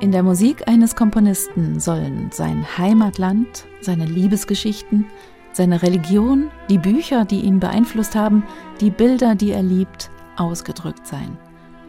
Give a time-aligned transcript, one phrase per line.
[0.00, 5.06] In der Musik eines Komponisten sollen sein Heimatland, seine Liebesgeschichten,
[5.52, 8.44] seine Religion, die Bücher, die ihn beeinflusst haben,
[8.82, 11.38] die Bilder, die er liebt, ausgedrückt sein.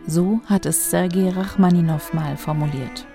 [0.06, 3.06] So hat es Sergei Rachmaninow mal formuliert.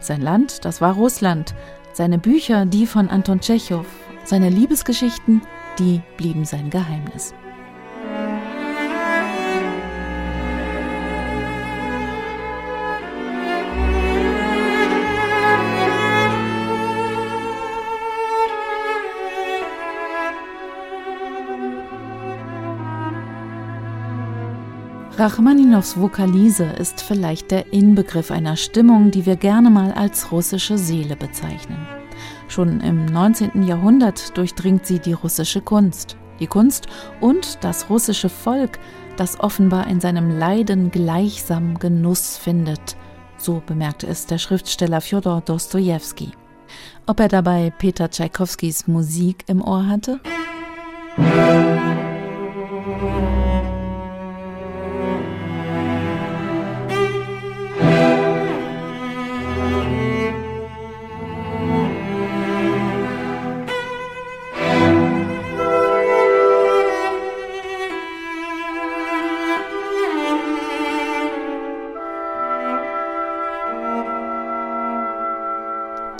[0.00, 1.56] Sein Land, das war Russland,
[1.92, 3.86] seine Bücher, die von Anton Tschechow,
[4.22, 5.42] seine Liebesgeschichten,
[5.80, 7.34] die blieben sein Geheimnis.
[25.18, 31.16] Rachmaninows Vokalise ist vielleicht der Inbegriff einer Stimmung, die wir gerne mal als russische Seele
[31.16, 31.88] bezeichnen.
[32.46, 33.64] Schon im 19.
[33.64, 36.16] Jahrhundert durchdringt sie die russische Kunst.
[36.38, 36.86] Die Kunst
[37.20, 38.78] und das russische Volk,
[39.16, 42.96] das offenbar in seinem Leiden gleichsam Genuss findet.
[43.38, 46.30] So bemerkte es der Schriftsteller Fjodor Dostojewski.
[47.06, 50.20] Ob er dabei Peter Tschaikowskis Musik im Ohr hatte?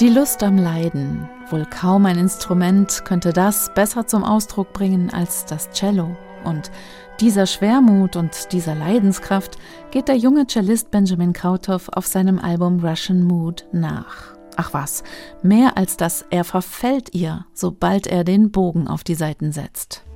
[0.01, 1.29] Die Lust am Leiden.
[1.51, 6.17] Wohl kaum ein Instrument könnte das besser zum Ausdruck bringen als das Cello.
[6.45, 6.71] Und
[7.19, 9.59] dieser Schwermut und dieser Leidenskraft
[9.91, 14.37] geht der junge Cellist Benjamin Krautow auf seinem Album Russian Mood nach.
[14.55, 15.03] Ach was,
[15.43, 20.08] mehr als das, er verfällt ihr, sobald er den Bogen auf die Seiten setzt.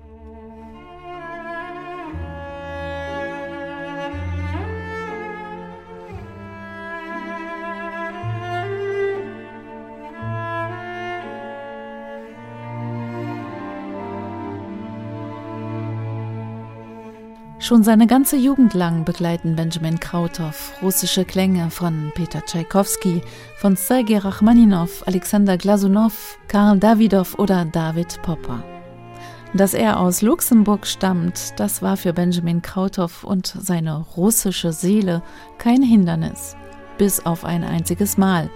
[17.63, 23.23] Schon seine ganze Jugend lang begleiten Benjamin Krautow russische Klänge von Peter Tschaikowski,
[23.57, 26.13] von Sergei Rachmaninow, Alexander Glasunow,
[26.49, 28.65] Karl Davidow oder David Popper.
[29.55, 35.23] Dass er aus Luxemburg stammt, das war für Benjamin Krautow und seine russische Seele
[35.59, 36.57] kein Hindernis.
[36.99, 38.51] Bis auf ein einziges Mal.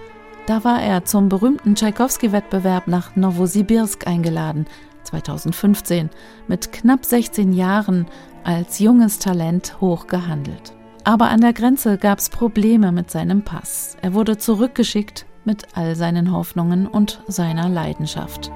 [0.47, 4.65] Da war er zum berühmten Tschaikowski-Wettbewerb nach Novosibirsk eingeladen,
[5.03, 6.09] 2015,
[6.49, 8.07] mit knapp 16 Jahren
[8.47, 10.73] als junges Talent hoch gehandelt.
[11.03, 13.97] Aber an der Grenze gab es Probleme mit seinem Pass.
[14.01, 18.51] Er wurde zurückgeschickt mit all seinen Hoffnungen und seiner Leidenschaft.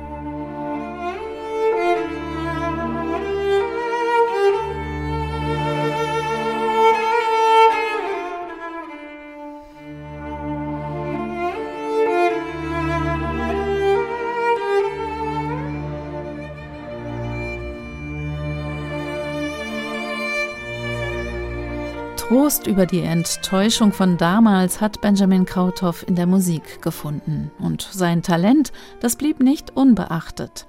[22.32, 27.52] Trost über die Enttäuschung von damals hat Benjamin Krautow in der Musik gefunden.
[27.60, 28.72] Und sein Talent,
[29.02, 30.66] das blieb nicht unbeachtet.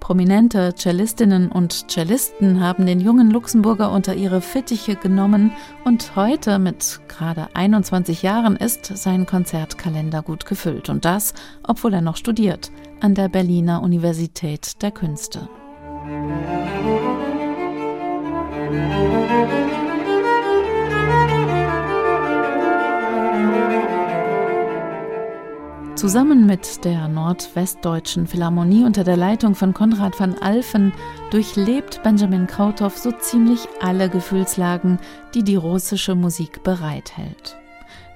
[0.00, 5.52] Prominente Cellistinnen und Cellisten haben den jungen Luxemburger unter ihre Fittiche genommen
[5.84, 10.88] und heute mit gerade 21 Jahren ist sein Konzertkalender gut gefüllt.
[10.88, 11.32] Und das,
[11.62, 15.48] obwohl er noch studiert an der Berliner Universität der Künste.
[18.72, 19.73] Musik
[26.04, 30.92] Zusammen mit der Nordwestdeutschen Philharmonie unter der Leitung von Konrad van Alphen
[31.30, 34.98] durchlebt Benjamin Krautow so ziemlich alle Gefühlslagen,
[35.34, 37.56] die die russische Musik bereithält.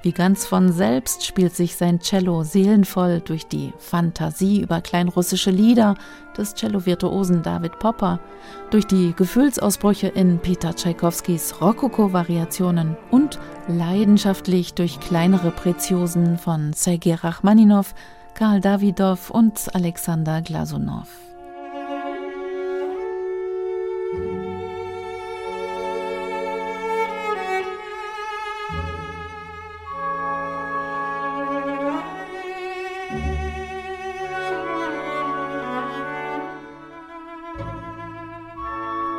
[0.03, 5.97] Wie ganz von selbst spielt sich sein Cello seelenvoll durch die Fantasie über kleinrussische Lieder
[6.37, 8.21] des Cello-Virtuosen David Popper,
[8.71, 17.93] durch die Gefühlsausbrüche in Peter Tschaikowskis Rokoko-Variationen und leidenschaftlich durch kleinere Preziosen von Sergei Rachmaninow,
[18.35, 21.27] Karl Davidow und Alexander Glasunow.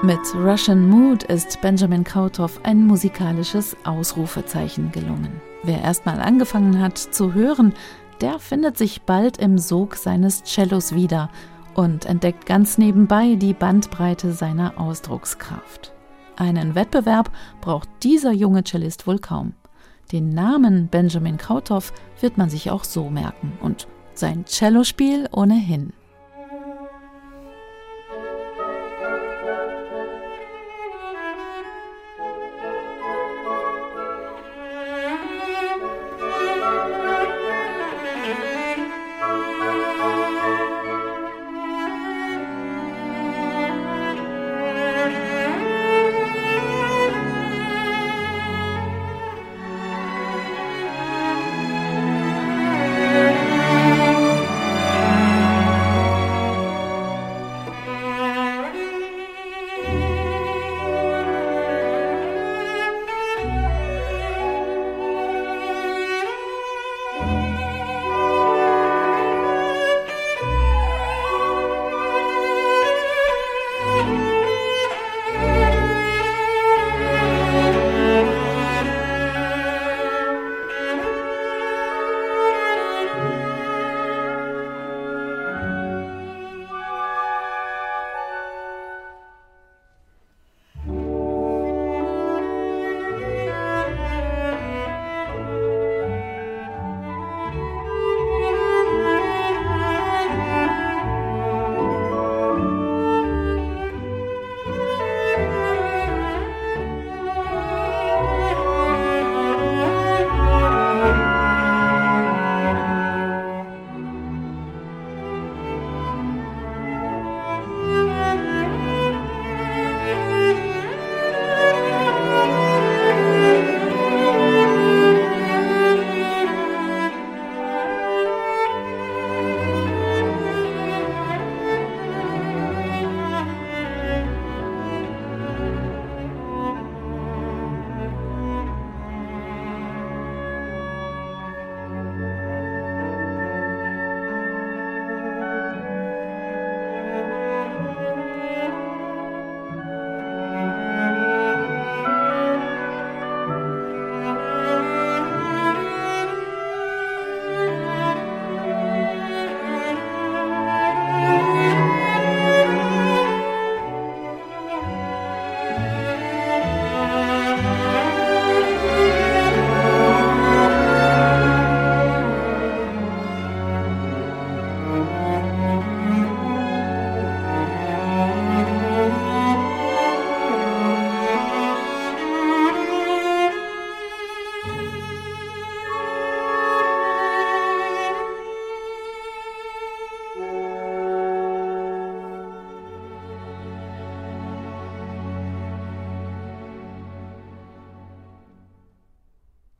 [0.02, 5.42] Mit Russian Mood ist Benjamin Krautow ein musikalisches Ausrufezeichen gelungen.
[5.64, 7.74] Wer erstmal angefangen hat zu hören,
[8.22, 11.30] der findet sich bald im Sog seines Cellos wieder
[11.74, 15.92] und entdeckt ganz nebenbei die Bandbreite seiner Ausdruckskraft.
[16.38, 17.30] Einen Wettbewerb
[17.60, 19.52] braucht dieser junge Cellist wohl kaum.
[20.14, 21.92] Den Namen Benjamin Krautoff
[22.22, 25.92] wird man sich auch so merken und sein Cellospiel ohnehin.